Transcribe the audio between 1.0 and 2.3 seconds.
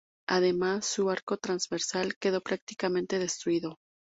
arco transversal